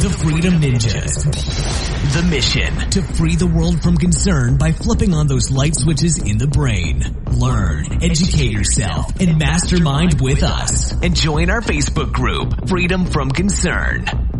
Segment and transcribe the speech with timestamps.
[0.00, 1.24] The Freedom Ninjas.
[2.12, 6.38] The mission to free the world from concern by flipping on those light switches in
[6.38, 7.02] the brain.
[7.32, 10.92] Learn, educate yourself, and mastermind with us.
[11.02, 14.37] And join our Facebook group, Freedom from Concern.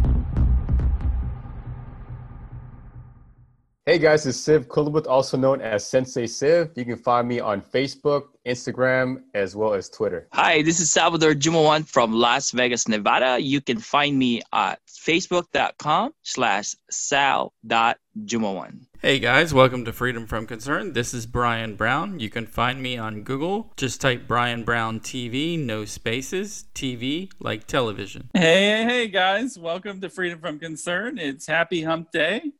[3.88, 6.76] Hey guys, it's Siv Kounlabout, also known as Sensei Siv.
[6.76, 10.28] You can find me on Facebook, Instagram, as well as Twitter.
[10.34, 13.38] Hi, this is Salvador Jumawan from Las Vegas, Nevada.
[13.38, 18.80] You can find me at facebook.com slash sal.jumawan.
[19.00, 20.92] Hey guys, welcome to Freedom from Concern.
[20.92, 22.20] This is Brian Brown.
[22.20, 23.72] You can find me on Google.
[23.78, 28.28] Just type Brian Brown TV, no spaces, TV like television.
[28.34, 31.16] Hey, hey, hey guys, welcome to Freedom from Concern.
[31.16, 32.52] It's Happy Hump Day.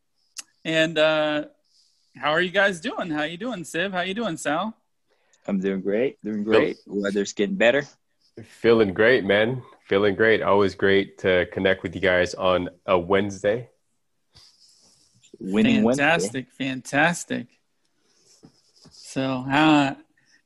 [0.69, 1.45] And uh,
[2.15, 3.09] how are you guys doing?
[3.09, 3.91] How you doing, Siv?
[3.91, 4.77] How you doing, Sal?
[5.47, 6.23] I'm doing great.
[6.23, 6.77] Doing great.
[6.87, 7.87] Weather's getting better.
[8.45, 9.63] Feeling great, man.
[9.87, 10.43] Feeling great.
[10.43, 13.71] Always great to connect with you guys on a Wednesday.
[15.41, 16.65] Winning fantastic, Wednesday.
[16.65, 17.47] fantastic.
[18.91, 19.95] So, uh,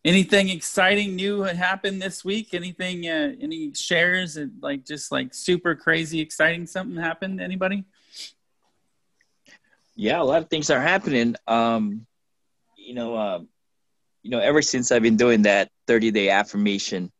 [0.04, 2.54] anything exciting new happened this week?
[2.54, 3.08] Anything?
[3.08, 4.38] Uh, any shares?
[4.60, 7.40] Like just like super crazy exciting something happened?
[7.40, 7.82] Anybody?
[9.94, 11.34] Yeah a lot of things are happening.
[11.46, 12.06] Um
[12.82, 13.48] you know um
[14.22, 17.10] you know ever since i've been doing that 30 day affirmation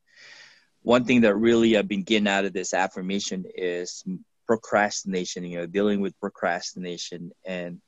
[0.83, 4.05] one thing that really i've been getting out of this affirmation is
[4.47, 7.31] procrastination you know dealing with procrastination.
[7.47, 7.81] And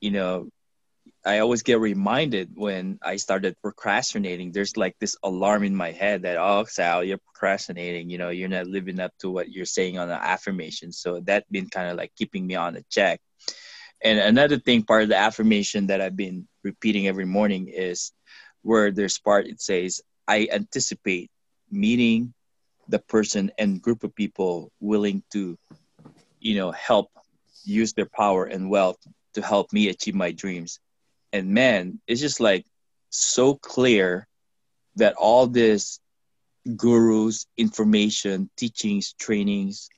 [0.00, 0.48] you know
[1.24, 6.22] i always get reminded when i started procrastinating there's like this alarm in my head
[6.22, 9.98] that oh sal you're procrastinating you know you're not living up to what you're saying
[9.98, 10.90] on the affirmation.
[10.92, 13.20] So that been kind of like keeping me on the check
[14.02, 18.12] and another thing, part of the affirmation that I've been repeating every morning is
[18.62, 21.30] where there's part it says, I anticipate
[21.70, 22.34] meeting
[22.88, 25.58] the person and group of people willing to,
[26.40, 27.10] you know, help
[27.64, 28.98] use their power and wealth
[29.34, 30.78] to help me achieve my dreams.
[31.32, 32.64] And man, it's just like
[33.10, 34.26] so clear
[34.96, 36.00] that all this
[36.76, 39.88] gurus, information, teachings, trainings,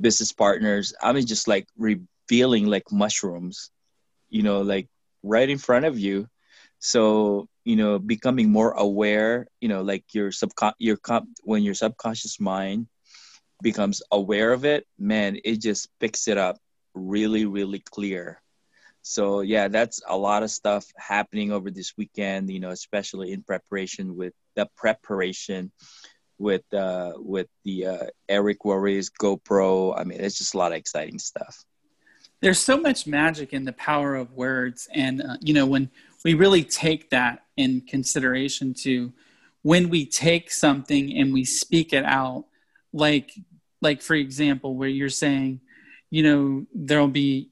[0.00, 3.72] business partners, I mean, just like re- feeling like mushrooms,
[4.28, 4.86] you know, like
[5.24, 6.28] right in front of you.
[6.78, 11.74] So, you know, becoming more aware, you know, like your subcon your comp when your
[11.74, 12.86] subconscious mind
[13.60, 16.56] becomes aware of it, man, it just picks it up
[16.94, 18.40] really, really clear.
[19.02, 23.42] So yeah, that's a lot of stuff happening over this weekend, you know, especially in
[23.42, 25.72] preparation with the preparation
[26.38, 29.98] with uh with the uh Eric Worre's GoPro.
[29.98, 31.64] I mean, it's just a lot of exciting stuff
[32.40, 35.90] there's so much magic in the power of words and uh, you know when
[36.24, 39.12] we really take that in consideration to
[39.62, 42.44] when we take something and we speak it out
[42.92, 43.32] like
[43.82, 45.60] like for example where you're saying
[46.10, 47.50] you know there'll be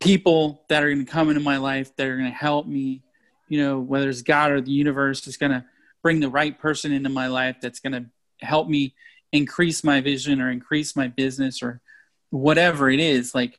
[0.00, 3.02] people that are going to come into my life that are going to help me
[3.48, 5.64] you know whether it's god or the universe is going to
[6.02, 8.04] bring the right person into my life that's going to
[8.44, 8.94] help me
[9.32, 11.80] increase my vision or increase my business or
[12.30, 13.58] whatever it is like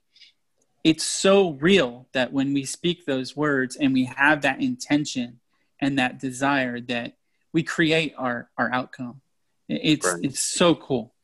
[0.85, 5.39] it's so real that when we speak those words and we have that intention
[5.81, 7.17] and that desire that
[7.51, 9.19] we create our our outcome.
[9.67, 10.23] It's right.
[10.23, 11.15] it's so cool.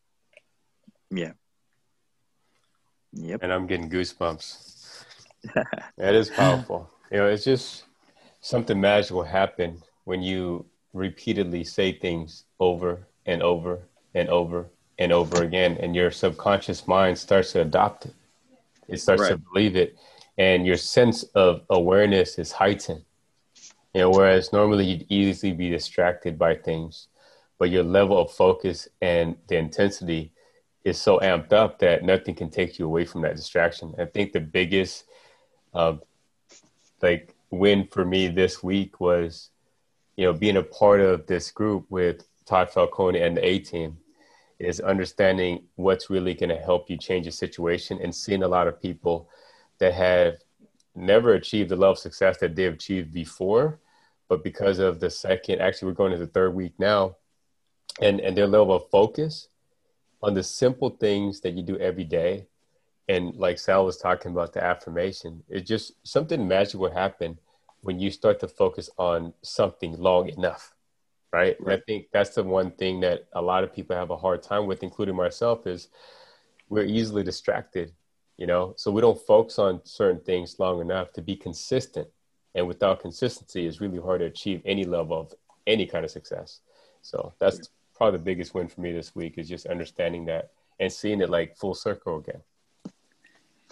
[1.12, 1.34] Yeah.
[3.14, 3.44] Yep.
[3.44, 4.68] And i'm getting goosebumps.
[5.98, 6.90] That is powerful.
[7.12, 7.84] You know it's just
[8.40, 15.44] something magical happen when you repeatedly say things over and over and over and over
[15.44, 18.16] again and your subconscious mind starts to adopt it
[18.91, 19.29] it starts right.
[19.31, 19.97] to believe it,
[20.38, 23.03] and your sense of awareness is heightened.
[23.94, 27.07] You know, whereas normally you'd easily be distracted by things,
[27.59, 30.31] but your level of focus and the intensity
[30.84, 33.94] is so amped up that nothing can take you away from that distraction.
[34.00, 35.03] I think the biggest,
[35.73, 35.97] uh,
[37.02, 39.50] like, win for me this week was,
[40.16, 43.97] you know, being a part of this group with Todd Falcone and the A team
[44.64, 48.68] is understanding what's really going to help you change a situation and seeing a lot
[48.68, 49.30] of people
[49.80, 50.35] that have
[50.96, 53.80] never achieved the level of success that they've achieved before
[54.28, 57.16] but because of the second actually we're going to the third week now
[58.02, 59.47] and and their level of focus
[60.24, 62.47] on the simple things that you do every day.
[63.09, 67.38] And like sal was talking about the affirmation it just something magic will happen
[67.82, 70.76] when you start to focus on something long enough
[71.32, 71.56] right?
[71.60, 71.80] right.
[71.80, 74.68] I think that's the one thing that a lot of people have a hard time
[74.68, 75.90] with, including myself, is
[76.70, 77.94] we're easily distracted,
[78.38, 82.08] you know, so we don't focus on certain things long enough to be consistent.
[82.56, 85.34] And without consistency, it's really hard to achieve any level of
[85.68, 86.60] any kind of success.
[87.02, 90.92] So that's probably the biggest win for me this week is just understanding that and
[90.92, 92.42] seeing it like full circle again.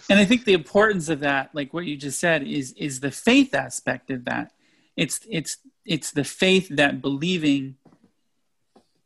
[0.10, 3.12] and I think the importance of that, like what you just said, is is the
[3.12, 4.52] faith aspect of that.
[4.96, 5.58] It's it's
[5.90, 7.76] it's the faith that believing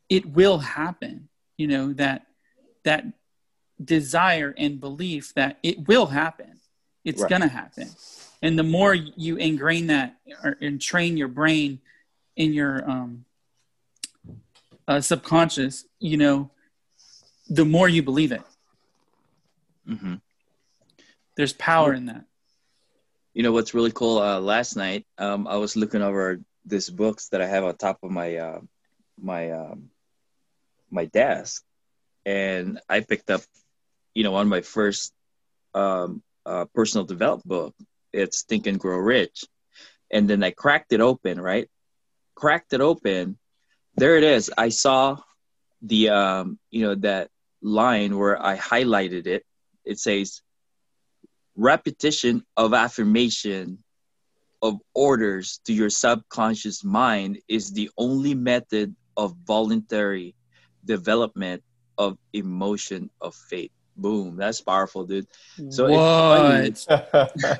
[0.10, 1.30] it will happen.
[1.58, 2.28] You know that
[2.84, 3.06] that
[3.84, 6.60] desire and belief that it will happen.
[7.06, 7.30] It's right.
[7.30, 7.90] gonna happen,
[8.42, 11.80] and the more you ingrain that or, and train your brain
[12.36, 13.26] in your um,
[14.88, 16.52] uh, subconscious, you know,
[17.50, 18.42] the more you believe it.
[19.88, 20.16] Mm-hmm.
[21.38, 22.26] There's power in that.
[23.34, 24.20] You know what's really cool?
[24.20, 28.00] Uh, last night, um, I was looking over this books that I have on top
[28.04, 28.60] of my uh,
[29.20, 29.90] my um,
[30.90, 31.64] my desk,
[32.26, 33.42] and I picked up,
[34.14, 35.14] you know, of my first
[35.74, 37.76] um, uh, personal development book.
[38.12, 39.46] It's Think and Grow Rich,
[40.12, 41.40] and then I cracked it open.
[41.40, 41.70] Right,
[42.36, 43.38] cracked it open.
[43.96, 44.52] There it is.
[44.58, 45.18] I saw
[45.82, 47.30] the um, you know that
[47.62, 49.46] line where I highlighted it.
[49.86, 50.42] It says
[51.56, 53.83] repetition of affirmation
[54.64, 60.34] of orders to your subconscious mind is the only method of voluntary
[60.86, 61.62] development
[61.98, 63.72] of emotion of faith.
[63.98, 65.28] Boom, that's powerful, dude.
[65.70, 66.88] So what?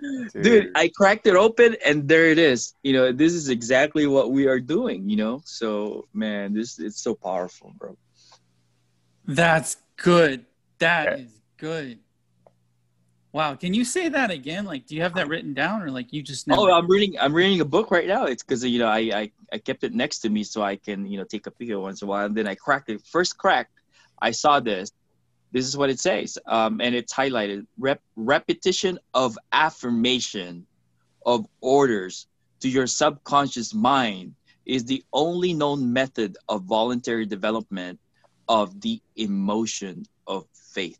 [0.32, 0.42] dude.
[0.42, 2.74] dude, I cracked it open and there it is.
[2.82, 5.42] You know, this is exactly what we are doing, you know?
[5.44, 7.96] So, man, this it's so powerful, bro.
[9.26, 10.46] That's good.
[10.78, 11.98] That is good.
[13.32, 14.64] Wow, can you say that again?
[14.64, 16.46] Like, do you have that written down, or like you just?
[16.46, 16.62] Never...
[16.62, 17.18] Oh, I'm reading.
[17.20, 18.24] I'm reading a book right now.
[18.24, 21.06] It's because you know I, I I kept it next to me so I can
[21.06, 22.24] you know take a peek once in a while.
[22.24, 23.04] And then I cracked it.
[23.06, 23.68] First crack,
[24.20, 24.92] I saw this.
[25.52, 30.66] This is what it says, um, and it's highlighted: Rep- repetition of affirmation
[31.26, 32.26] of orders
[32.60, 34.34] to your subconscious mind
[34.64, 37.98] is the only known method of voluntary development
[38.48, 40.98] of the emotion of faith.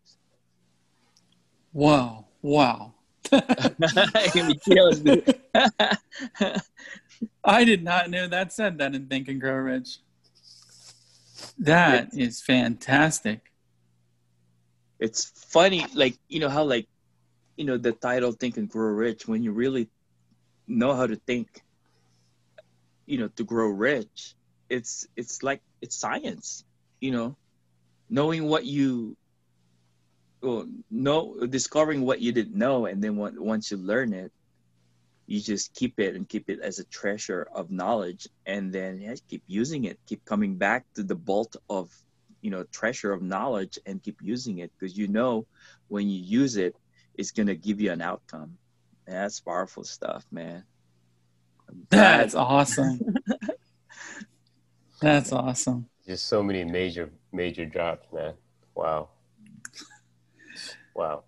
[1.79, 2.27] Wow.
[2.43, 2.95] Wow.
[7.45, 9.99] I did not know that said that in Think and Grow Rich.
[11.61, 13.53] That it's, is fantastic.
[14.99, 16.89] It's funny, like, you know, how, like,
[17.57, 19.89] you know, the title Think and Grow Rich, when you really
[20.67, 21.63] know how to think,
[23.07, 24.35] you know, to grow rich,
[24.69, 26.65] it's, it's like, it's science,
[26.99, 27.37] you know,
[28.11, 29.17] knowing what you
[30.41, 34.33] well, no, discovering what you didn't know, and then once you learn it,
[35.27, 39.15] you just keep it and keep it as a treasure of knowledge, and then yeah,
[39.29, 41.93] keep using it, keep coming back to the bolt of
[42.41, 45.47] you know treasure of knowledge, and keep using it because you know
[45.89, 46.75] when you use it,
[47.15, 48.57] it's gonna give you an outcome.
[49.07, 50.65] And that's powerful stuff, man.
[51.91, 53.01] That's awesome.
[55.01, 55.87] that's awesome.
[56.07, 58.35] Just so many major major drops, man.
[58.75, 59.11] Wow.
[60.99, 61.23] Wow.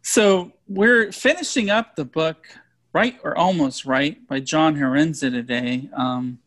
[0.00, 2.46] So we're finishing up the book,
[2.94, 5.90] right or almost right, by John Haremza today.
[5.94, 6.38] Um,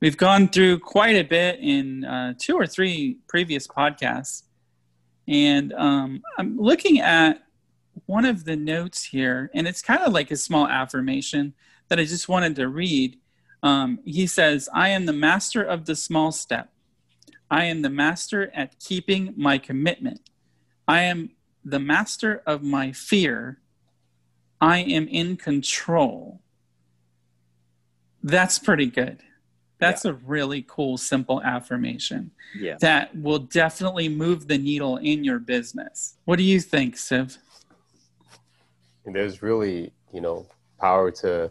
[0.00, 4.42] we've gone through quite a bit in uh, two or three previous podcasts.
[5.28, 7.44] And um, I'm looking at
[8.06, 11.54] one of the notes here, and it's kind of like a small affirmation
[11.86, 13.20] that I just wanted to read.
[13.62, 16.72] Um, he says, I am the master of the small step.
[17.48, 20.28] I am the master at keeping my commitment.
[20.88, 21.30] I am
[21.68, 23.58] the master of my fear.
[24.60, 26.40] I am in control.
[28.22, 29.22] That's pretty good.
[29.78, 30.12] That's yeah.
[30.12, 32.76] a really cool, simple affirmation yeah.
[32.80, 36.14] that will definitely move the needle in your business.
[36.24, 37.38] What do you think, Siv?
[39.04, 40.46] And there's really, you know,
[40.80, 41.50] power to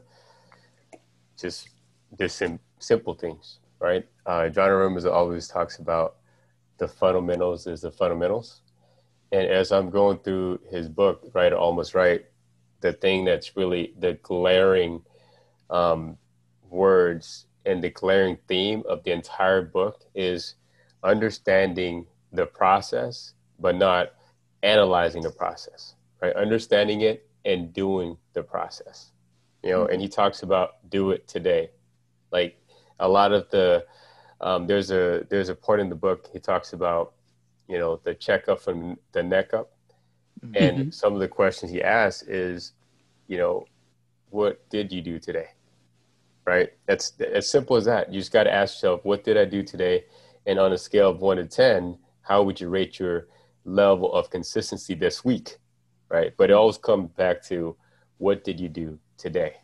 [1.40, 1.70] just
[2.18, 4.06] just sim- simple things, right?
[4.26, 6.18] Uh, John Haremza always talks about
[6.78, 8.62] the fundamentals is the fundamentals
[9.32, 12.26] and as I'm going through his book, right, almost right,
[12.82, 15.02] the thing that's really the glaring
[15.70, 16.18] um,
[16.70, 20.56] words and the glaring theme of the entire book is
[21.04, 24.14] understanding the process, but not
[24.64, 26.36] analyzing the process, right?
[26.36, 29.12] Understanding it and doing the process,
[29.64, 29.86] you know.
[29.86, 31.72] And he talks about do it today,
[32.32, 32.60] like
[33.00, 33.86] a lot of the.
[34.40, 37.14] Um, there's a there's a point in the book he talks about
[37.68, 39.72] you know, the checkup from the neck up.
[40.44, 40.56] Mm-hmm.
[40.56, 42.74] And some of the questions he asks is,
[43.28, 43.66] you know,
[44.30, 45.48] what did you do today?
[46.46, 46.70] Right?
[46.86, 48.14] That's as simple as that.
[48.14, 50.06] You just got to ask yourself, what did I do today?
[50.46, 53.28] And on a scale of one to 10, how would you rate your
[53.66, 55.58] level of consistency this week?
[56.10, 56.34] Right?
[56.38, 57.76] But it always comes back to
[58.18, 59.56] what did you do today?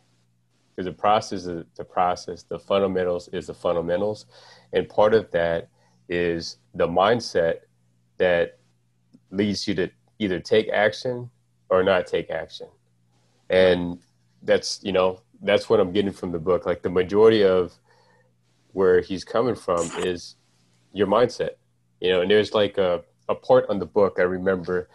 [0.74, 4.26] Because the process is the process, the fundamentals is the fundamentals.
[4.72, 5.68] And part of that
[6.08, 7.60] is the mindset
[8.18, 8.58] that
[9.30, 11.30] leads you to either take action
[11.68, 12.68] or not take action.
[13.50, 13.98] And
[14.42, 16.66] that's, you know, that's what I'm getting from the book.
[16.66, 17.74] Like the majority of
[18.72, 20.36] where he's coming from is
[20.92, 21.50] your mindset,
[22.00, 24.88] you know, and there's like a, a part on the book I remember,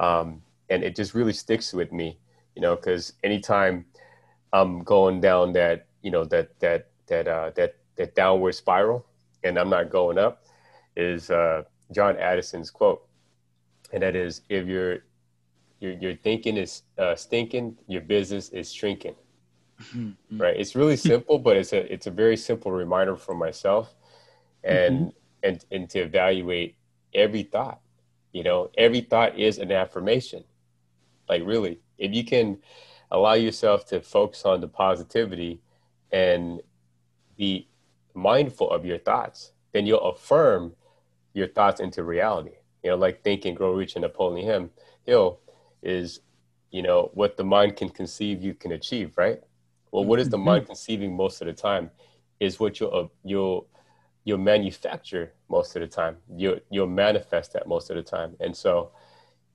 [0.00, 2.18] um, and it just really sticks with me,
[2.54, 3.86] you know, because anytime
[4.52, 9.06] I'm going down that, you know, that, that, that, uh, that, that downward spiral
[9.44, 10.44] and I'm not going up
[10.96, 13.04] is uh, John Addison's quote.
[13.92, 14.98] And that is, if you're
[15.80, 19.14] your your thinking is uh, stinking, your business is shrinking.
[19.94, 20.40] Mm-hmm.
[20.40, 20.56] Right?
[20.56, 23.94] It's really simple, but it's a it's a very simple reminder for myself,
[24.64, 25.08] and mm-hmm.
[25.42, 26.76] and and to evaluate
[27.14, 27.80] every thought.
[28.32, 30.44] You know, every thought is an affirmation.
[31.28, 32.58] Like really, if you can
[33.10, 35.60] allow yourself to focus on the positivity
[36.12, 36.60] and
[37.36, 37.68] be
[38.14, 40.72] mindful of your thoughts, then you'll affirm
[41.34, 42.52] your thoughts into reality.
[42.82, 44.70] You know, like Think and Grow Rich and Napoleon
[45.04, 45.40] Hill
[45.82, 46.20] is,
[46.70, 49.40] you know, what the mind can conceive, you can achieve, right?
[49.90, 50.68] Well, what is the mind mm-hmm.
[50.68, 51.90] conceiving most of the time
[52.40, 53.66] is what you'll, uh, you'll,
[54.24, 56.16] you'll manufacture most of the time.
[56.36, 58.36] You'll, you'll manifest that most of the time.
[58.38, 58.92] And so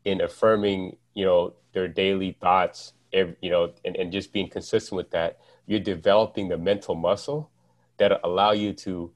[0.04, 4.98] in affirming, you know, their daily thoughts, every, you know, and, and just being consistent
[4.98, 7.50] with that, you're developing the mental muscle
[7.98, 9.12] that allow you to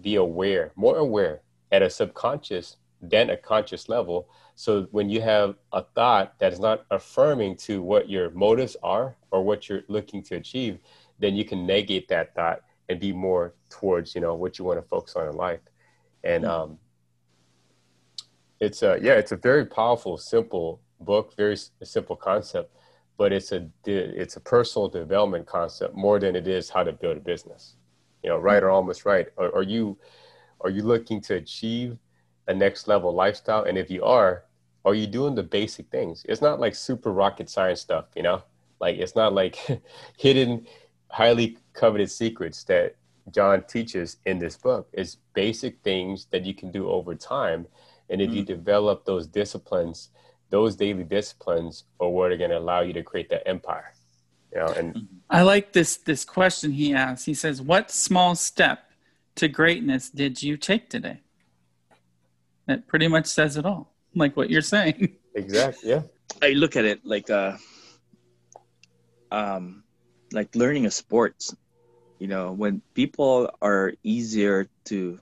[0.00, 1.40] be aware, more aware
[1.74, 2.66] at a subconscious
[3.02, 7.82] than a conscious level so when you have a thought that is not affirming to
[7.82, 10.78] what your motives are or what you're looking to achieve,
[11.18, 14.80] then you can negate that thought and be more towards you know what you want
[14.80, 15.60] to focus on in life.
[16.22, 16.52] And mm-hmm.
[16.52, 16.78] um,
[18.60, 22.72] it's a yeah, it's a very powerful, simple book, very simple concept,
[23.16, 27.16] but it's a it's a personal development concept more than it is how to build
[27.16, 27.74] a business.
[28.22, 29.26] You know, right or almost right.
[29.36, 29.98] Are, are you
[30.64, 31.98] are you looking to achieve
[32.48, 33.64] a next level lifestyle?
[33.64, 34.44] And if you are,
[34.84, 36.24] are you doing the basic things?
[36.28, 38.42] It's not like super rocket science stuff, you know?
[38.80, 39.56] Like it's not like
[40.18, 40.66] hidden,
[41.08, 42.96] highly coveted secrets that
[43.30, 44.88] John teaches in this book.
[44.92, 47.66] It's basic things that you can do over time.
[48.10, 48.36] And if mm-hmm.
[48.38, 48.46] you mm.
[48.46, 50.10] develop those disciplines,
[50.50, 53.94] those daily disciplines are what are going to allow you to create that empire.
[54.52, 57.24] You know, and I like this this question he asks.
[57.24, 58.83] He says, "What small step
[59.36, 61.20] to greatness did you take today?"
[62.66, 65.16] That pretty much says it all, like what you're saying.
[65.36, 65.90] Exactly.
[65.90, 66.02] Yeah.
[66.42, 67.56] I look at it like uh,
[69.32, 69.82] um,
[70.30, 71.34] like learning a sport.
[72.20, 75.18] You know, when people are easier to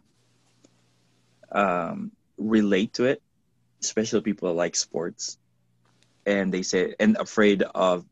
[1.51, 3.23] um, relate to it,
[3.81, 5.39] especially people that like sports,
[6.27, 8.05] and they say and afraid of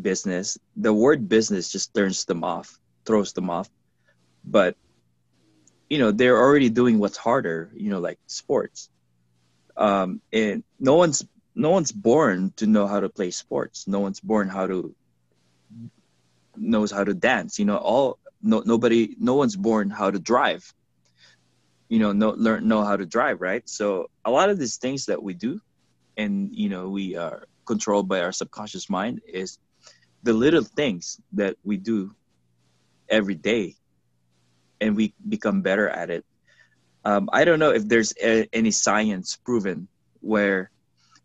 [0.00, 0.58] business.
[0.76, 3.68] The word business just turns them off, throws them off.
[4.44, 4.76] But
[5.88, 8.88] you know they're already doing what's harder you know like sports.
[9.76, 13.86] Um, and no one's no one's born to know how to play sports.
[13.86, 14.94] No one's born how to
[16.56, 20.72] knows how to dance you know all no nobody no one's born how to drive.
[21.88, 23.66] You know know learn know how to drive right?
[23.68, 25.60] So a lot of these things that we do
[26.16, 29.58] and you know we are controlled by our subconscious mind is
[30.22, 32.14] the little things that we do
[33.08, 33.76] every day
[34.80, 36.24] and we become better at it.
[37.04, 39.88] Um, I don't know if there's a, any science proven
[40.20, 40.70] where,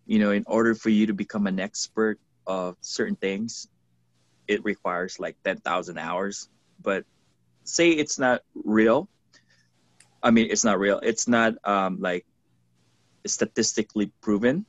[0.05, 3.67] you know, in order for you to become an expert of certain things,
[4.47, 6.49] it requires like 10,000 hours.
[6.81, 7.05] But
[7.63, 9.07] say it's not real.
[10.21, 10.99] I mean, it's not real.
[10.99, 12.25] It's not um, like
[13.25, 14.65] statistically proven,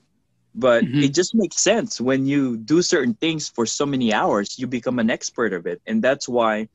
[0.55, 1.01] but mm-hmm.
[1.01, 4.99] it just makes sense when you do certain things for so many hours, you become
[4.99, 5.81] an expert of it.
[5.87, 6.69] And that's why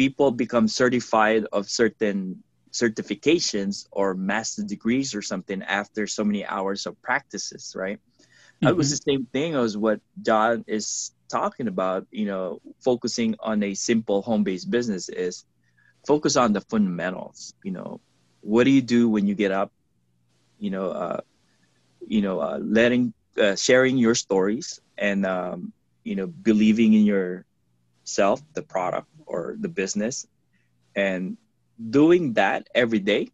[0.00, 2.42] people become certified of certain
[2.72, 7.98] certifications or master degrees or something after so many hours of practices, right?
[8.00, 8.68] Mm-hmm.
[8.68, 13.62] It was the same thing as what John is talking about, you know, focusing on
[13.62, 15.44] a simple home-based business is
[16.06, 18.00] focus on the fundamentals, you know,
[18.40, 19.70] what do you do when you get up,
[20.58, 21.20] you know, uh,
[22.08, 28.40] you know, uh, letting, uh, sharing your stories and, um, you know, believing in yourself,
[28.54, 30.26] the product, or the business.
[30.96, 31.38] And
[31.78, 33.30] doing that every day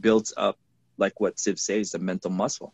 [0.00, 0.58] builds up
[0.96, 2.72] like what Siv says the mental muscle.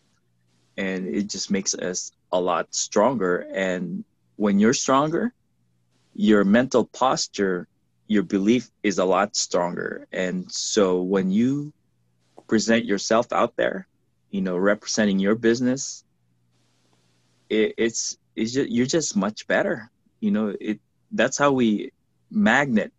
[0.76, 3.46] And it just makes us a lot stronger.
[3.52, 4.04] And
[4.37, 5.34] when you're stronger
[6.14, 7.66] your mental posture
[8.06, 10.06] your belief is a lot stronger.
[10.12, 11.73] And so when you
[12.46, 13.88] present yourself out there
[14.30, 16.04] you know representing your business
[17.49, 19.90] it, it's it's just, you're just much better.
[20.20, 20.80] You know it
[21.12, 21.92] that's how we
[22.31, 22.93] magnet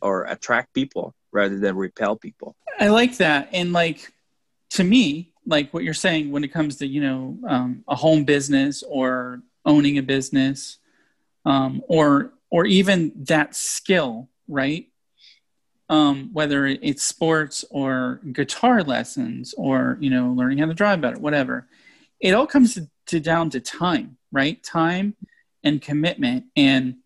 [0.00, 2.56] or attract people rather than repel people.
[2.78, 3.48] I like that.
[3.52, 4.12] And like
[4.70, 8.24] to me, like what you're saying when it comes to you know um, a home
[8.24, 10.78] business or owning a business
[11.44, 14.86] um, or or even that skill right
[15.88, 21.18] um, whether it's sports or guitar lessons or you know learning how to drive better
[21.18, 21.66] whatever
[22.20, 25.16] it all comes to, to down to time right time
[25.64, 26.96] and commitment and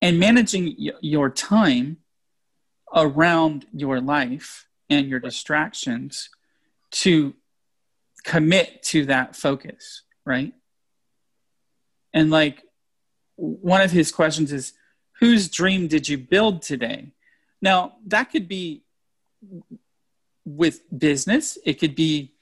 [0.00, 1.98] and managing y- your time
[2.94, 6.30] around your life and your distractions
[6.90, 7.34] to
[8.24, 10.52] commit to that focus right?
[12.12, 12.62] And like
[13.36, 14.74] one of his questions is
[15.20, 17.12] whose dream did you build today?
[17.62, 18.84] Now, that could be
[20.44, 22.34] with business, it could be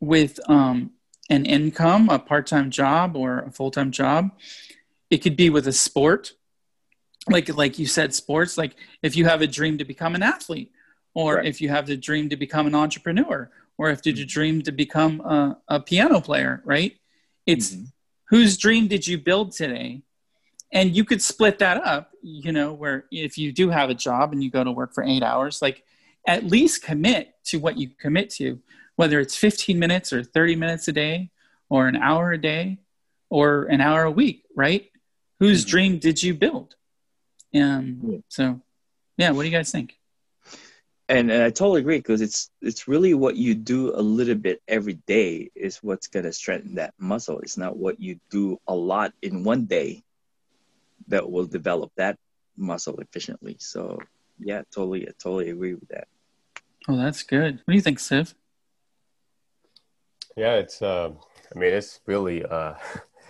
[0.00, 0.92] with um,
[1.28, 4.30] an income, a part time job or a full time job.
[5.10, 6.32] It could be with a sport,
[7.28, 8.58] like like you said, sports.
[8.58, 10.72] Like if you have a dream to become an athlete,
[11.14, 11.46] or right.
[11.46, 14.72] if you have the dream to become an entrepreneur, or if did you dream to
[14.72, 16.96] become a, a piano player, right?
[17.46, 17.84] It's mm-hmm.
[18.30, 20.02] whose dream did you build today,
[20.72, 24.32] and you could split that up you know where if you do have a job
[24.32, 25.84] and you go to work for eight hours like
[26.26, 28.58] at least commit to what you commit to
[28.96, 31.30] whether it's 15 minutes or 30 minutes a day
[31.68, 32.78] or an hour a day
[33.28, 34.90] or an hour a week right
[35.38, 35.70] whose mm-hmm.
[35.70, 36.74] dream did you build
[37.54, 38.60] um, so
[39.16, 39.96] yeah what do you guys think
[41.08, 44.62] and, and I totally agree because it's it's really what you do a little bit
[44.68, 47.40] every day is what's gonna strengthen that muscle.
[47.40, 50.02] It's not what you do a lot in one day
[51.08, 52.16] that will develop that
[52.56, 53.56] muscle efficiently.
[53.60, 53.98] So
[54.38, 56.08] yeah, totally, I totally agree with that.
[56.88, 57.56] Oh, that's good.
[57.56, 58.34] What do you think, Siv?
[60.36, 60.80] Yeah, it's.
[60.80, 61.12] Uh,
[61.54, 62.44] I mean, it's really.
[62.44, 62.74] Uh,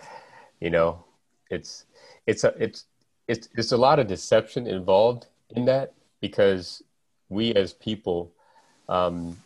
[0.61, 1.03] you know,
[1.49, 1.85] it's
[2.25, 2.85] it's a it's
[3.27, 6.83] it's it's a lot of deception involved in that because
[7.29, 8.31] we as people,
[8.89, 9.37] um,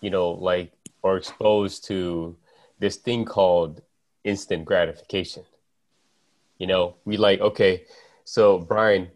[0.00, 0.72] you know, like
[1.04, 2.36] are exposed to
[2.78, 3.82] this thing called
[4.24, 5.44] instant gratification
[6.58, 7.82] you know, we like, okay,
[8.24, 9.08] so Brian,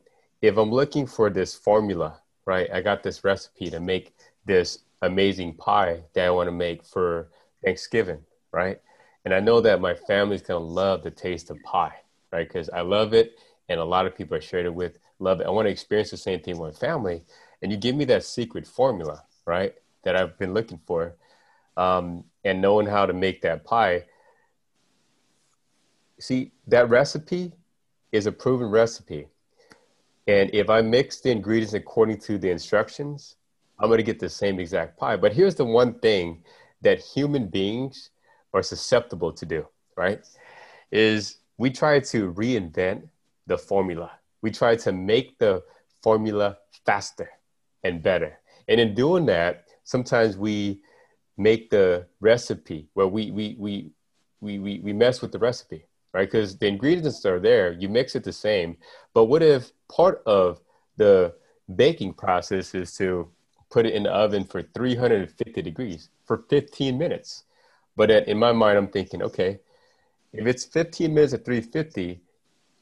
[0.43, 4.14] if I'm looking for this formula, right, I got this recipe to make
[4.45, 7.29] this amazing pie that I want to make for
[7.64, 8.19] Thanksgiving,
[8.53, 8.81] right?
[9.25, 11.95] And I know that my family's gonna love the taste of pie,
[12.33, 12.49] right?
[12.49, 15.46] Because I love it, and a lot of people I shared it with love it.
[15.46, 17.22] I want to experience the same thing with family,
[17.62, 19.74] and you give me that secret formula, right?
[20.05, 21.16] That I've been looking for,
[21.76, 24.05] um, and knowing how to make that pie
[26.18, 27.52] see that recipe
[28.12, 29.26] is a proven recipe
[30.26, 33.37] and if i mix the ingredients according to the instructions
[33.79, 36.42] i'm going to get the same exact pie but here's the one thing
[36.81, 38.11] that human beings
[38.55, 40.26] are susceptible to do right
[40.90, 43.07] is we try to reinvent
[43.47, 44.11] the formula
[44.43, 45.63] we try to make the
[46.03, 47.31] formula faster
[47.85, 50.81] and better and in doing that sometimes we
[51.37, 53.91] make the recipe where we we we
[54.41, 56.31] we, we, we mess with the recipe right?
[56.31, 58.79] Because the ingredients are there, you mix it the same.
[59.13, 60.61] But what if part of
[60.97, 61.35] the
[61.75, 63.29] baking process is to
[63.71, 67.45] put it in the oven for 350 degrees for 15 minutes?
[67.97, 69.61] But in my mind, I'm thinking, okay,
[70.33, 72.23] if it's 15 minutes at 350,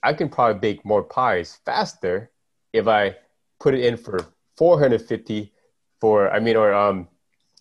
[0.05, 2.31] I can probably bake more pies faster
[2.73, 3.17] if I
[3.59, 5.53] put it in for 450
[6.01, 7.09] for, I mean, or um,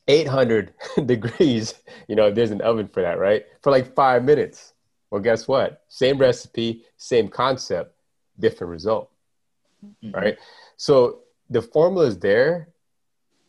[0.07, 0.73] 800
[1.05, 1.75] degrees,
[2.07, 3.45] you know, there's an oven for that, right?
[3.61, 4.73] For like five minutes.
[5.09, 5.83] Well, guess what?
[5.87, 7.95] Same recipe, same concept,
[8.39, 9.09] different result.
[9.85, 10.11] Mm-hmm.
[10.11, 10.37] Right?
[10.75, 12.69] So the formula is there.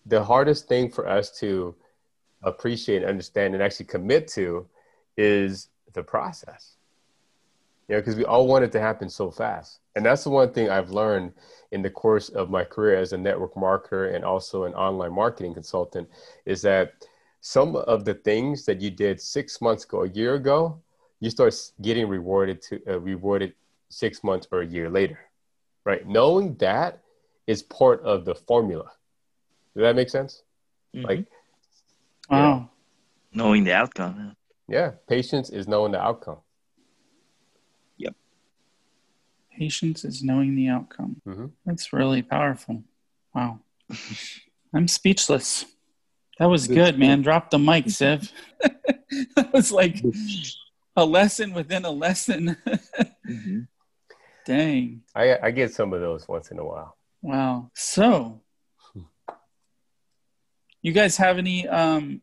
[0.07, 1.75] The hardest thing for us to
[2.43, 4.69] appreciate and understand and actually commit to
[5.17, 6.77] is the process.
[7.89, 9.81] You know, because we all want it to happen so fast.
[9.95, 11.33] And that's the one thing I've learned
[11.71, 15.55] in the course of my career as a network marketer and also an online marketing
[15.55, 16.09] consultant
[16.47, 16.95] is that
[17.41, 20.81] some of the things that you did six months ago, a year ago,
[21.21, 23.53] you start getting rewarded to uh, rewarded
[23.91, 25.19] six months or a year later,
[25.85, 26.07] right?
[26.07, 27.03] Knowing that
[27.47, 28.91] is part of the formula.
[29.75, 30.43] Does that make sense?
[30.95, 31.07] Mm-hmm.
[31.07, 31.27] Like,
[32.31, 32.71] wow,
[33.33, 34.37] knowing the outcome.
[34.69, 36.39] Yeah, patience is knowing the outcome.
[37.99, 38.15] Yep.
[39.57, 41.21] Patience is knowing the outcome.
[41.27, 41.47] Mm-hmm.
[41.65, 42.83] That's really powerful.
[43.35, 43.61] Wow.
[44.75, 45.67] I'm speechless.
[46.39, 47.23] That was good, man.
[47.23, 48.31] Drop the mic, Siv.
[49.37, 50.03] that was like
[50.97, 52.57] a lesson within a lesson.
[52.67, 53.61] mm-hmm.
[54.47, 55.03] Dang.
[55.15, 56.99] I I get some of those once in a while.
[57.23, 57.71] Wow.
[57.75, 58.43] So,
[60.83, 62.21] you guys have any um,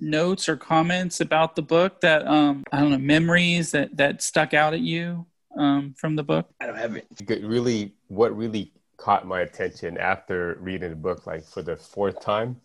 [0.00, 4.54] notes or comments about the book that um, I don't know memories that that stuck
[4.54, 6.48] out at you um, from the book?
[6.60, 7.06] I don't have it.
[7.42, 12.60] Really, what really caught my attention after reading the book, like for the fourth time,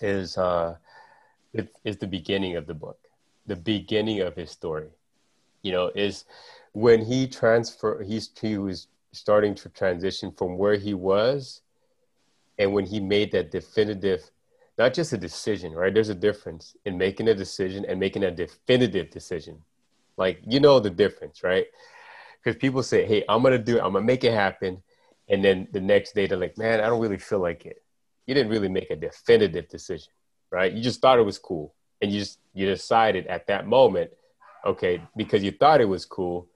[0.00, 0.76] is uh,
[1.52, 2.98] it, is the beginning of the book,
[3.46, 4.88] the beginning of his story.
[5.62, 6.24] You know, is
[6.72, 11.62] when he transfer he's he was starting to transition from where he was,
[12.58, 14.30] and when he made that definitive,
[14.78, 15.92] not just a decision, right?
[15.92, 19.62] There's a difference in making a decision and making a definitive decision.
[20.16, 21.66] Like you know the difference, right?
[22.42, 23.82] Because people say, "Hey, I'm gonna do it.
[23.82, 24.82] I'm gonna make it happen,"
[25.28, 27.82] and then the next day they're like, "Man, I don't really feel like it."
[28.26, 30.12] You didn't really make a definitive decision
[30.50, 30.72] right?
[30.72, 34.10] You just thought it was cool, and you just you decided at that moment,
[34.64, 36.48] okay, because you thought it was cool,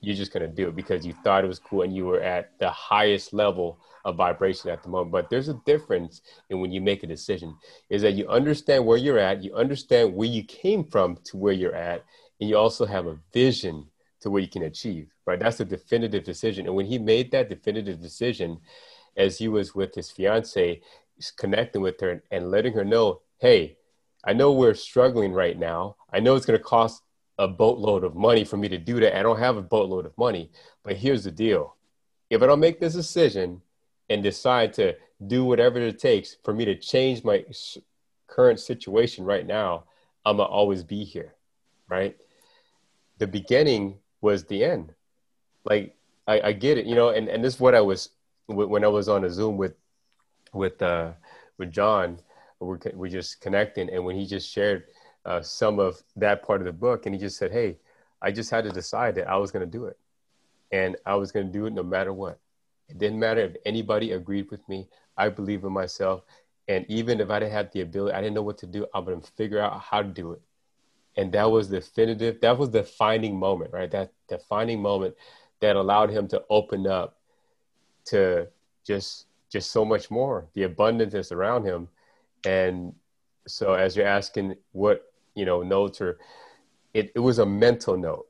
[0.00, 2.58] you're just gonna do it because you thought it was cool and you were at
[2.58, 5.12] the highest level of vibration at the moment.
[5.12, 7.56] But there's a difference in when you make a decision,
[7.90, 11.52] is that you understand where you're at, you understand where you came from to where
[11.52, 12.04] you're at,
[12.40, 13.86] and you also have a vision
[14.20, 15.38] to what you can achieve, right?
[15.38, 16.66] That's a definitive decision.
[16.66, 18.60] And when he made that definitive decision,
[19.16, 20.80] as he was with his fiance,
[21.36, 23.76] connecting with her and letting her know, hey,
[24.24, 25.96] I know we're struggling right now.
[26.12, 27.02] I know it's going to cost
[27.38, 29.16] a boatload of money for me to do that.
[29.16, 30.50] I don't have a boatload of money,
[30.82, 31.76] but here's the deal.
[32.30, 33.62] If I don't make this decision
[34.10, 34.94] and decide to
[35.26, 37.44] do whatever it takes for me to change my
[38.26, 39.84] current situation right now,
[40.24, 41.34] I'm going to always be here,
[41.88, 42.16] right?
[43.18, 44.94] The beginning was the end.
[45.64, 48.10] Like, I, I get it, you know, and, and this is what I was,
[48.46, 49.74] when I was on a Zoom with
[50.52, 51.12] with uh,
[51.58, 52.18] with John.
[52.60, 54.84] We're we just connecting, and when he just shared
[55.24, 57.78] uh, some of that part of the book, and he just said, "Hey,
[58.20, 59.96] I just had to decide that I was going to do it,
[60.72, 62.40] and I was going to do it no matter what.
[62.88, 64.88] It didn't matter if anybody agreed with me.
[65.16, 66.22] I believe in myself,
[66.66, 68.86] and even if I didn't have the ability, I didn't know what to do.
[68.94, 70.42] I'm going to figure out how to do it."
[71.18, 72.40] And that was definitive.
[72.40, 73.90] That was the defining moment, right?
[73.90, 75.16] That defining moment
[75.60, 77.18] that allowed him to open up
[78.06, 78.48] to
[78.86, 80.46] just just so much more.
[80.54, 81.88] The abundance is around him,
[82.46, 82.94] and
[83.46, 86.18] so as you're asking what you know notes or
[86.94, 88.28] it, it was a mental note,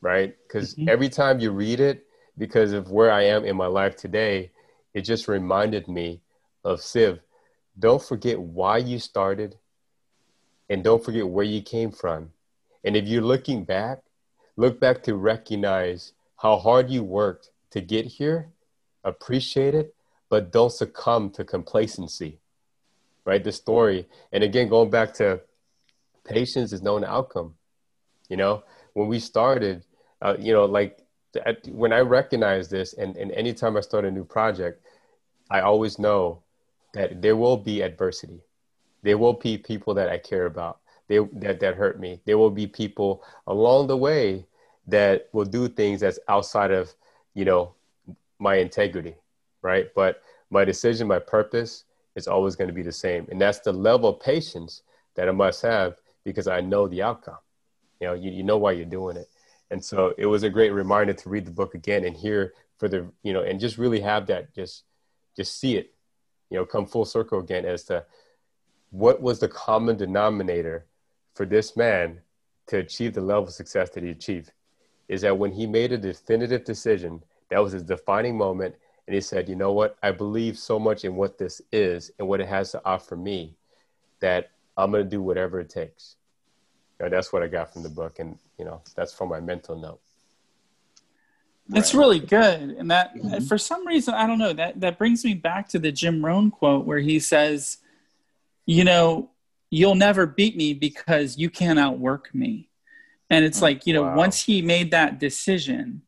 [0.00, 0.34] right?
[0.46, 0.88] Because mm-hmm.
[0.88, 2.06] every time you read it,
[2.38, 4.52] because of where I am in my life today,
[4.94, 6.20] it just reminded me
[6.64, 7.20] of Siv.
[7.78, 9.56] Don't forget why you started,
[10.70, 12.30] and don't forget where you came from.
[12.84, 13.98] And if you're looking back,
[14.56, 18.48] look back to recognize how hard you worked to get here,
[19.04, 19.94] appreciate it,
[20.30, 22.38] but don't succumb to complacency,
[23.24, 23.42] right?
[23.42, 24.08] The story.
[24.32, 25.40] And again, going back to
[26.24, 27.54] patience is known outcome.
[28.28, 28.62] You know,
[28.94, 29.84] when we started,
[30.22, 31.00] uh, you know, like
[31.44, 34.84] at, when I recognize this, and, and anytime I start a new project,
[35.50, 36.42] I always know
[36.94, 38.40] that there will be adversity.
[39.02, 40.80] There will be people that I care about.
[41.08, 42.20] They, that, that hurt me.
[42.24, 44.46] There will be people along the way
[44.86, 46.94] that will do things that's outside of,
[47.34, 47.74] you know,
[48.38, 49.14] my integrity
[49.62, 49.88] right?
[49.94, 51.84] But my decision, my purpose
[52.16, 53.26] is always going to be the same.
[53.30, 54.82] And that's the level of patience
[55.14, 57.38] that I must have because I know the outcome.
[58.00, 59.28] You know, you, you know why you're doing it.
[59.70, 62.88] And so it was a great reminder to read the book again and hear for
[62.88, 64.84] the, you know, and just really have that, just,
[65.36, 65.94] just see it,
[66.48, 68.04] you know, come full circle again as to
[68.90, 70.86] what was the common denominator
[71.34, 72.20] for this man
[72.66, 74.52] to achieve the level of success that he achieved
[75.08, 78.74] is that when he made a definitive decision, that was his defining moment
[79.06, 79.96] and he said, You know what?
[80.02, 83.56] I believe so much in what this is and what it has to offer me
[84.20, 86.16] that I'm going to do whatever it takes.
[86.98, 88.18] You know, that's what I got from the book.
[88.18, 90.00] And, you know, that's from my mental note.
[91.68, 92.60] That's really good.
[92.60, 93.44] And that, mm-hmm.
[93.44, 96.50] for some reason, I don't know, that, that brings me back to the Jim Rohn
[96.50, 97.78] quote where he says,
[98.70, 99.30] You know,
[99.68, 102.68] you'll never beat me because you can't outwork me.
[103.28, 104.14] And it's oh, like, you know, wow.
[104.14, 106.02] once he made that decision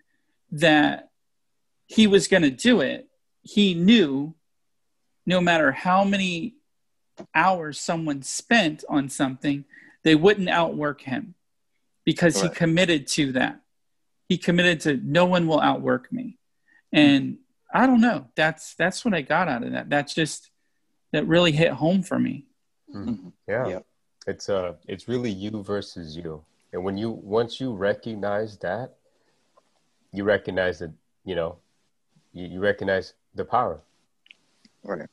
[0.53, 1.11] that
[1.87, 3.09] he was going to do it,
[3.43, 4.37] he knew
[5.27, 6.55] no matter how many
[7.35, 9.65] hours someone spent on something,
[10.05, 11.35] they wouldn't outwork him
[12.05, 13.61] because he committed to that.
[14.29, 16.39] He committed to no one will outwork me.
[16.93, 17.35] And hmm.
[17.75, 18.29] I don't know.
[18.37, 19.91] That's that's what I got out of that.
[19.91, 20.51] That's just
[21.13, 22.47] that really hit home for me.
[22.95, 23.29] Mm-hmm.
[23.49, 23.67] Yeah.
[23.67, 23.87] Yep.
[24.27, 26.45] It's uh it's really you versus you.
[26.73, 28.95] And when you once you recognize that,
[30.13, 30.93] you recognize that,
[31.25, 31.59] you know,
[32.33, 33.81] you, you recognize the power.
[34.85, 35.09] Right.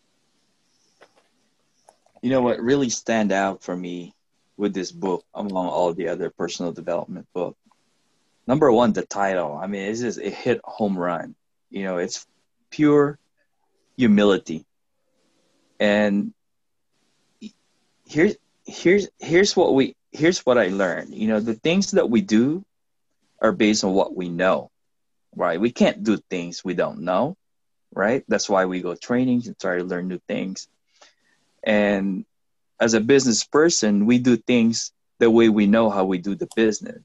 [2.21, 4.13] You know what really stand out for me
[4.57, 7.55] with this book among all the other personal development book.
[8.45, 9.57] Number one, the title.
[9.57, 11.35] I mean, it's just a hit home run.
[11.69, 12.25] You know, it's
[12.69, 13.19] pure
[13.95, 14.65] humility.
[15.79, 16.33] And
[18.09, 21.13] here's here's here's what we here's what I learned.
[21.13, 22.65] You know, the things that we do
[23.41, 24.71] are based on what we know
[25.35, 25.59] right?
[25.59, 27.37] We can't do things we don't know,
[27.93, 28.23] right?
[28.27, 30.67] That's why we go trainings and try to learn new things.
[31.63, 32.25] And
[32.79, 36.47] as a business person, we do things the way we know how we do the
[36.55, 37.01] business.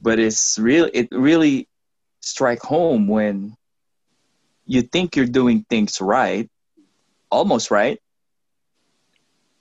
[0.00, 1.68] But it's real it really
[2.20, 3.56] strike home when
[4.66, 6.50] you think you're doing things right,
[7.30, 8.00] almost right,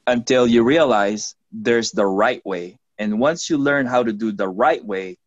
[0.07, 2.77] until you realize there's the right way.
[2.97, 5.17] And once you learn how to do the right way,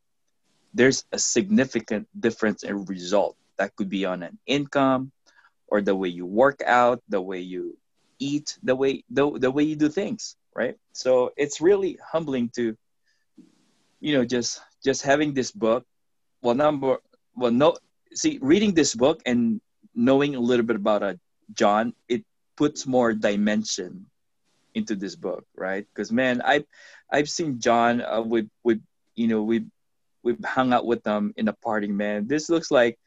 [0.75, 3.37] there's a significant difference in result.
[3.59, 5.12] That could be on an income
[5.67, 7.77] or the way you work out, the way you
[8.19, 10.77] eat, the way the, the way you do things, right?
[10.93, 12.77] So it's really humbling to
[14.01, 15.85] you know just just having this book
[16.41, 16.99] well number
[17.35, 17.75] well no
[18.14, 19.61] see reading this book and
[19.99, 21.14] knowing a little bit about uh,
[21.55, 22.25] John, it
[22.57, 24.07] puts more dimension
[24.79, 25.87] into this book, right?
[25.93, 26.64] Because man, I
[27.11, 28.81] I've seen John uh, with with
[29.14, 29.67] you know we
[30.23, 32.27] we've hung out with them in a party, man.
[32.27, 32.99] This looks like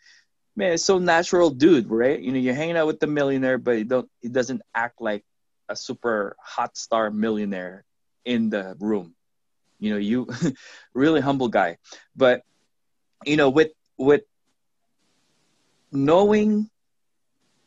[0.56, 2.20] man, it's so natural dude, right?
[2.20, 5.24] You know, you're hanging out with the millionaire, but he don't he doesn't act like
[5.70, 7.84] a super hot star millionaire
[8.26, 9.16] in the room.
[9.80, 10.28] You know, you
[10.94, 11.78] really humble guy.
[12.16, 12.44] But
[13.26, 14.24] you know, with with
[15.92, 16.70] knowing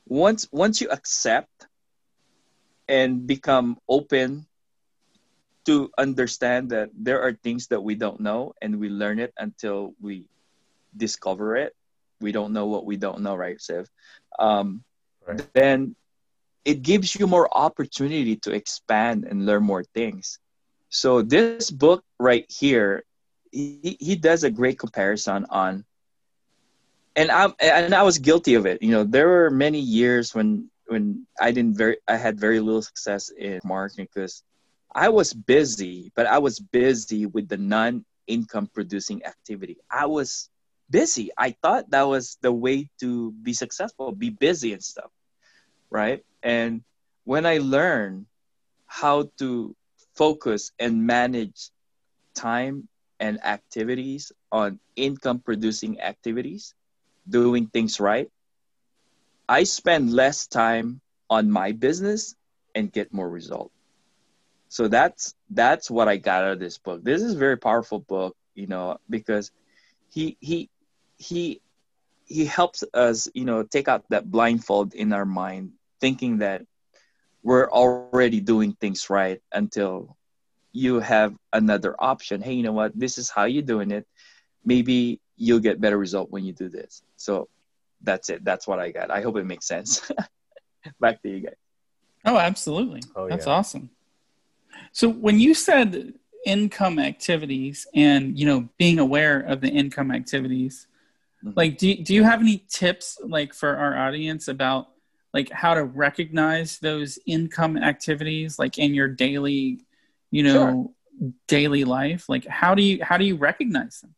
[0.06, 1.66] once once you accept
[2.88, 4.46] and become open
[5.66, 9.94] to understand that there are things that we don't know and we learn it until
[10.00, 10.26] we
[10.96, 11.74] discover it
[12.20, 13.86] we don't know what we don't know right Siv?
[14.38, 14.82] Um,
[15.26, 15.42] right.
[15.54, 15.96] then
[16.64, 20.38] it gives you more opportunity to expand and learn more things
[20.88, 23.04] so this book right here
[23.50, 25.84] he, he does a great comparison on
[27.16, 28.82] and I and I was guilty of it.
[28.82, 32.82] You know, there were many years when when I didn't very I had very little
[32.82, 34.42] success in marketing because
[34.94, 39.78] I was busy, but I was busy with the non-income producing activity.
[39.90, 40.48] I was
[40.90, 41.30] busy.
[41.36, 45.10] I thought that was the way to be successful, be busy and stuff.
[45.90, 46.24] Right?
[46.42, 46.82] And
[47.24, 48.26] when I learned
[48.86, 49.74] how to
[50.14, 51.70] focus and manage
[52.34, 56.74] time and activities on income producing activities,
[57.28, 58.30] doing things right,
[59.48, 62.34] I spend less time on my business
[62.74, 63.70] and get more result.
[64.68, 67.04] So that's that's what I got out of this book.
[67.04, 69.50] This is a very powerful book, you know, because
[70.10, 70.68] he he
[71.16, 71.60] he
[72.26, 76.62] he helps us, you know, take out that blindfold in our mind, thinking that
[77.42, 80.16] we're already doing things right until
[80.72, 82.40] you have another option.
[82.40, 82.98] Hey, you know what?
[82.98, 84.06] This is how you're doing it.
[84.64, 87.02] Maybe you'll get better result when you do this.
[87.16, 87.48] So
[88.04, 88.44] that's it.
[88.44, 89.10] That's what I got.
[89.10, 90.10] I hope it makes sense.
[91.00, 91.54] Back to you guys.
[92.24, 93.02] Oh, absolutely.
[93.16, 93.52] Oh, that's yeah.
[93.52, 93.90] awesome.
[94.92, 96.14] So when you said
[96.46, 100.86] income activities and you know being aware of the income activities,
[101.44, 101.52] mm-hmm.
[101.56, 104.88] like do do you have any tips like for our audience about
[105.32, 109.80] like how to recognize those income activities like in your daily,
[110.30, 111.32] you know, sure.
[111.48, 112.28] daily life?
[112.28, 114.14] Like how do you how do you recognize them?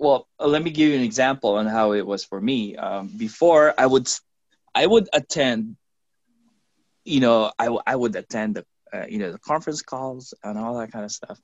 [0.00, 2.74] Well uh, let me give you an example on how it was for me.
[2.74, 4.08] Um, before i would
[4.74, 5.76] i would attend
[7.04, 10.76] you know i, I would attend the uh, you know the conference calls and all
[10.78, 11.38] that kind of stuff.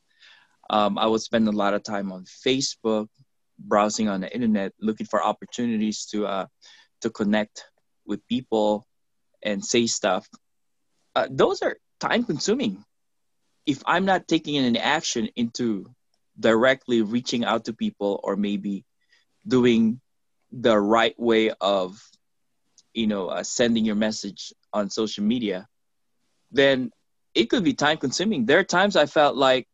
[0.70, 3.08] Um, i would spend a lot of time on facebook
[3.58, 6.46] browsing on the internet looking for opportunities to uh,
[7.02, 7.64] to connect
[8.06, 8.86] with people
[9.42, 10.28] and say stuff.
[11.14, 12.84] Uh, those are time consuming.
[13.66, 15.90] If i'm not taking any action into
[16.38, 18.84] directly reaching out to people or maybe
[19.46, 20.00] doing
[20.52, 22.00] the right way of
[22.94, 25.66] you know uh, sending your message on social media
[26.52, 26.90] then
[27.34, 28.46] it could be time consuming.
[28.46, 29.68] There are times i felt like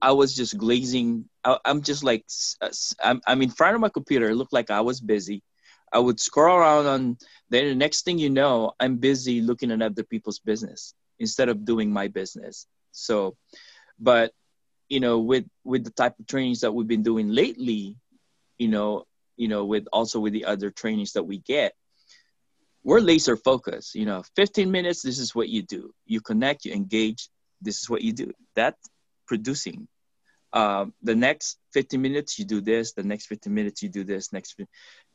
[0.00, 1.28] i was just glazing.
[1.44, 2.24] I, am just like
[2.60, 2.70] uh,
[3.02, 4.30] I'm, I'm in front of my computer.
[4.30, 5.42] It looked like i was busy.
[5.92, 7.16] I would scroll around on
[7.50, 11.64] then the next thing you know i'm busy looking at other people's business instead of
[11.64, 12.66] doing my business.
[12.92, 13.36] So
[13.98, 14.32] but
[14.88, 17.96] you know with with the type of trainings that we've been doing lately
[18.58, 19.04] you know
[19.36, 21.74] you know with also with the other trainings that we get
[22.84, 25.92] we're laser focused you know 15 minutes this is what you do.
[26.06, 27.28] You connect you engage
[27.60, 28.32] this is what you do.
[28.54, 28.78] That's
[29.26, 29.88] producing.
[30.52, 34.32] Um, the next 15 minutes you do this the next 15 minutes you do this
[34.32, 34.58] next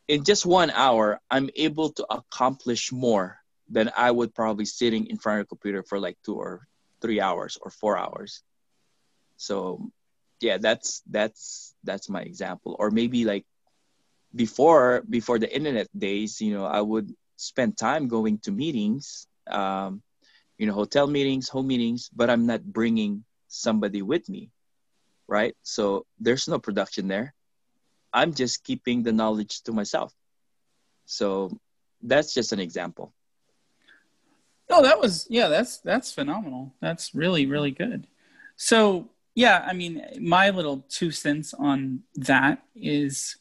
[0.07, 5.17] in just one hour i'm able to accomplish more than i would probably sitting in
[5.17, 6.67] front of a computer for like two or
[7.01, 8.43] three hours or four hours
[9.37, 9.89] so
[10.39, 13.45] yeah that's that's that's my example or maybe like
[14.35, 20.01] before before the internet days you know i would spend time going to meetings um,
[20.57, 24.49] you know hotel meetings home meetings but i'm not bringing somebody with me
[25.27, 27.33] right so there's no production there
[28.13, 30.13] i'm just keeping the knowledge to myself
[31.05, 31.51] so
[32.01, 33.13] that's just an example
[34.69, 35.49] Oh, that was yeah.
[35.49, 36.73] That's that's phenomenal.
[36.79, 38.07] That's really really good.
[38.55, 43.37] So yeah, I mean, my little two cents on that is,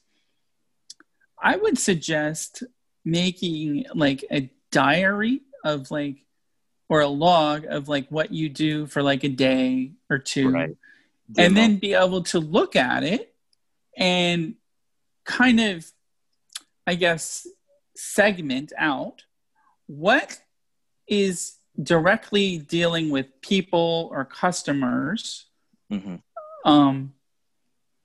[1.41, 2.63] I would suggest
[3.05, 6.25] making like a diary of like
[6.89, 10.77] or a log of like what you do for like a day or two right.
[11.39, 13.35] and then be able to look at it
[13.97, 14.55] and
[15.25, 15.91] kind of
[16.87, 17.47] i guess
[17.97, 19.25] segment out
[19.87, 20.39] what
[21.07, 25.47] is directly dealing with people or customers
[25.93, 26.17] mm-hmm.
[26.71, 27.13] um,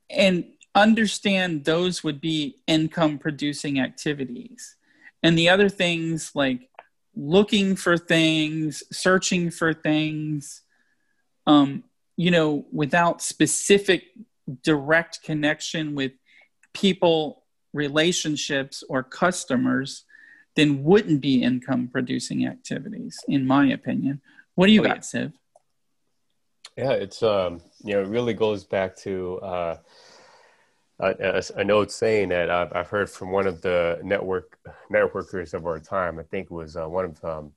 [0.10, 0.46] and
[0.76, 4.76] understand those would be income producing activities
[5.24, 6.70] and the other things like
[7.16, 10.62] looking for things searching for things
[11.48, 11.84] um,
[12.16, 14.04] you know without specific
[14.64, 16.12] direct connection with
[16.74, 20.06] people relationships or customers
[20.58, 24.20] then wouldn't be income producing activities, in my opinion.
[24.56, 25.32] What do you oh, got, Siv?
[26.78, 29.78] Yeah, it's um, you know, it really goes back to uh,
[31.00, 34.60] a, a note saying that I've, I've heard from one of the network
[34.92, 36.20] networkers of our time.
[36.20, 37.52] I think it was uh, one of um,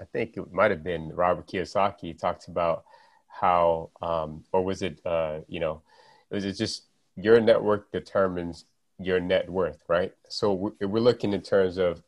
[0.00, 2.18] I think it might have been Robert Kiyosaki.
[2.18, 2.84] talks about
[3.28, 5.82] how, um, or was it, uh, you know,
[6.30, 6.84] was it just
[7.16, 8.64] your network determines
[8.98, 10.12] your net worth, right?
[10.28, 12.02] So we're looking in terms of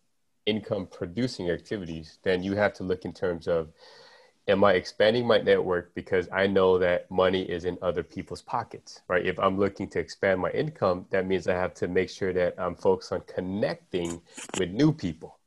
[0.46, 3.68] income producing activities, then you have to look in terms of
[4.48, 9.00] am I expanding my network because I know that money is in other people's pockets,
[9.08, 9.24] right?
[9.26, 12.54] If I'm looking to expand my income, that means I have to make sure that
[12.58, 14.20] I'm focused on connecting
[14.58, 15.38] with new people,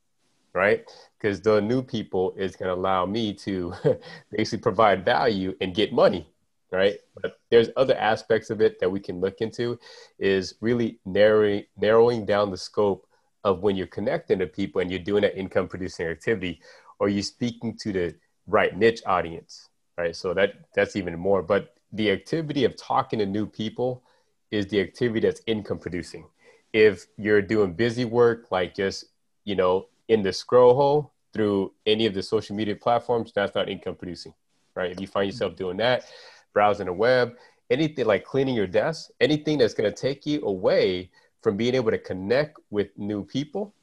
[0.52, 0.84] right?
[1.18, 3.72] Because the new people is going to allow me to
[4.30, 6.28] basically provide value and get money,
[6.70, 6.98] right?
[7.22, 9.78] But there's other aspects of it that we can look into
[10.18, 13.06] is really narrowing narrowing down the scope
[13.44, 16.60] of when you're connecting to people and you're doing that income producing activity
[16.98, 18.14] or you're speaking to the
[18.50, 20.16] right niche audience right?
[20.16, 21.42] So that that's even more.
[21.42, 24.02] But the activity of talking to new people
[24.50, 26.24] is the activity that's income producing.
[26.72, 29.06] If you're doing busy work like just
[29.44, 33.68] you know in the scroll hole through any of the social media platforms that's not
[33.68, 34.34] income producing
[34.74, 34.90] right?
[34.90, 36.04] If you find yourself doing that
[36.52, 37.34] browsing the web
[37.70, 41.10] anything like cleaning your desk anything that's going to take you away
[41.42, 43.74] from being able to connect with new people,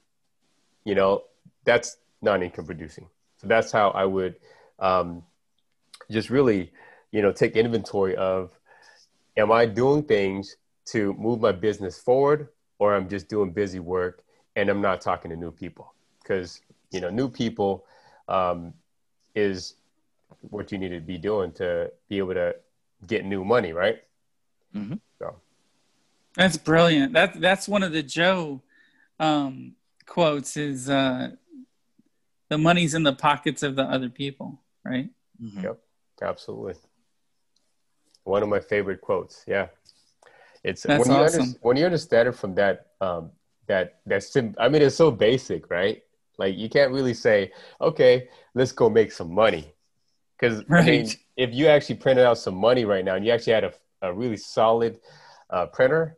[0.86, 1.24] you know,
[1.64, 3.08] that's non income producing.
[3.38, 4.36] So that's how I would
[4.80, 5.24] um,
[6.10, 6.72] just really,
[7.12, 8.52] you know, take inventory of
[9.36, 14.24] am I doing things to move my business forward or I'm just doing busy work
[14.56, 15.94] and I'm not talking to new people?
[16.22, 16.62] Because,
[16.92, 17.86] you know, new people
[18.28, 18.74] um,
[19.36, 19.76] is
[20.42, 22.56] what you need to be doing to be able to
[23.06, 24.04] get new money, right?
[24.76, 24.96] Mm-hmm.
[25.20, 25.36] So
[26.36, 27.14] that's brilliant.
[27.14, 28.62] That that's one of the Joe
[29.20, 31.32] um, quotes is uh,
[32.50, 35.10] the money's in the pockets of the other people, right?
[35.42, 35.64] Mm-hmm.
[35.64, 35.80] Yep,
[36.22, 36.76] absolutely.
[38.24, 39.44] One of my favorite quotes.
[39.48, 39.68] Yeah,
[40.64, 41.42] it's that's when awesome.
[41.42, 43.32] you under, when you understand it from that um,
[43.68, 46.02] that that's sim- I mean it's so basic, right?
[46.38, 49.74] Like you can't really say, okay, let's go make some money,
[50.38, 50.88] because right.
[50.88, 53.64] I mean, if you actually printed out some money right now and you actually had
[53.64, 55.00] a, a really solid
[55.50, 56.18] uh, printer,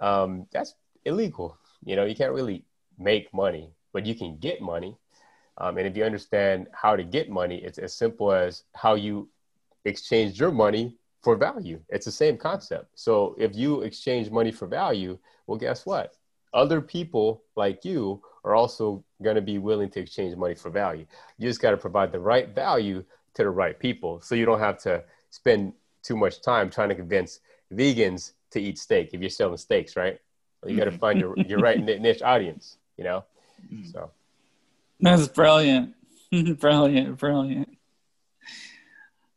[0.00, 1.58] um, that's illegal.
[1.84, 2.64] You know, you can't really
[2.98, 4.96] make money, but you can get money.
[5.58, 9.28] Um, and if you understand how to get money, it's as simple as how you
[9.84, 11.80] exchange your money for value.
[11.88, 12.86] It's the same concept.
[12.94, 16.14] So if you exchange money for value, well, guess what?
[16.52, 21.06] Other people like you are also going to be willing to exchange money for value.
[21.38, 24.20] You just got to provide the right value to the right people.
[24.20, 27.40] So you don't have to spend too much time trying to convince
[27.72, 30.18] vegans to eat steak if you're selling steaks, right?
[30.64, 33.24] You got to find your your right niche audience, you know.
[33.72, 33.92] Mm.
[33.92, 34.10] So
[35.00, 35.94] that's brilliant,
[36.60, 37.68] brilliant, brilliant.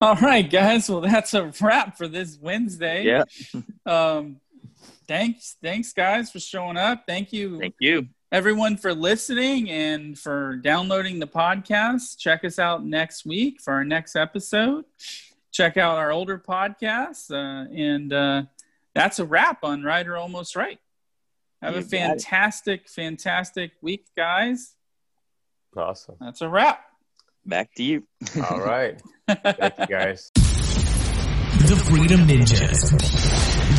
[0.01, 0.89] All right, guys.
[0.89, 3.03] Well, that's a wrap for this Wednesday.
[3.03, 3.23] Yeah.
[3.85, 4.37] um,
[5.07, 7.03] thanks, thanks, guys, for showing up.
[7.05, 7.59] Thank you.
[7.59, 12.17] Thank you, everyone, for listening and for downloading the podcast.
[12.17, 14.85] Check us out next week for our next episode.
[15.51, 18.13] Check out our older podcasts uh, and.
[18.13, 18.43] Uh,
[18.95, 20.79] that's a wrap on or Almost Right.
[21.61, 24.75] Have you a fantastic, fantastic week, guys.
[25.75, 26.15] Awesome.
[26.19, 26.81] That's a wrap.
[27.45, 28.03] Back to you.
[28.49, 29.01] All right.
[29.27, 30.31] Thank you, guys.
[31.59, 32.89] The Freedom Ninjas.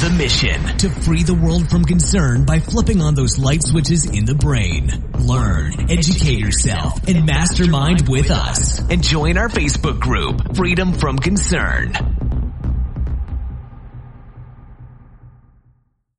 [0.01, 4.26] The mission to free the world from concern by flipping on those light switches in
[4.26, 5.11] the brain.
[5.18, 8.80] Learn, educate yourself, and mastermind with us.
[8.91, 12.30] And join our Facebook group, Freedom from Concern.